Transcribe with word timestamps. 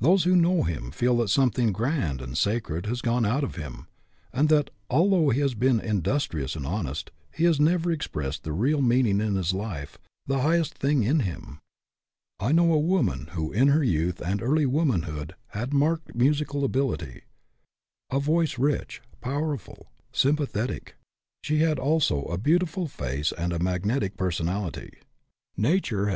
Those 0.00 0.24
who 0.24 0.34
know 0.34 0.64
him 0.64 0.90
feel 0.90 1.16
that 1.18 1.28
something 1.30 1.70
grand 1.70 2.20
and 2.20 2.36
sacred 2.36 2.86
has 2.86 3.00
gone 3.00 3.24
out 3.24 3.44
of 3.44 3.54
him, 3.54 3.86
and 4.32 4.48
that, 4.48 4.68
although 4.90 5.30
he 5.30 5.38
has 5.38 5.54
been 5.54 5.78
in 5.78 6.00
dustrious 6.02 6.56
and 6.56 6.66
honest, 6.66 7.12
he 7.32 7.44
has 7.44 7.60
never 7.60 7.92
expressed 7.92 8.42
the 8.42 8.50
real 8.52 8.82
meaning 8.82 9.20
of 9.20 9.36
his 9.36 9.54
life, 9.54 9.96
the 10.26 10.40
highest 10.40 10.74
thing 10.74 11.04
in 11.04 11.20
him. 11.20 11.60
I 12.40 12.50
know 12.50 12.72
a 12.72 12.80
woman 12.80 13.28
who 13.34 13.52
in 13.52 13.68
her 13.68 13.84
youth 13.84 14.20
and 14.20 14.42
early 14.42 14.66
womanhood 14.66 15.36
had 15.50 15.72
marked 15.72 16.16
musical 16.16 16.64
ability 16.64 17.22
FREEDOM 18.10 18.10
AT 18.10 18.14
ANY 18.14 18.18
COST 18.18 18.24
47 18.24 18.24
a 18.24 18.26
voice 18.26 18.58
rich, 18.80 19.02
powerful, 19.20 19.92
sympathetic. 20.10 20.96
She 21.42 21.58
had 21.60 21.78
also 21.78 22.22
a 22.24 22.36
beautiful 22.36 22.88
face 22.88 23.30
and 23.30 23.52
a 23.52 23.60
magnetic 23.62 24.16
per 24.16 24.32
sonality. 24.32 24.94
Nature 25.56 26.06
had. 26.06 26.08